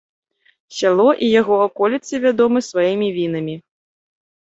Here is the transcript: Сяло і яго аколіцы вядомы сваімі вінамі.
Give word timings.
Сяло 0.77 1.05
і 1.27 1.29
яго 1.41 1.55
аколіцы 1.67 2.23
вядомы 2.27 2.67
сваімі 2.71 3.15
вінамі. 3.23 3.55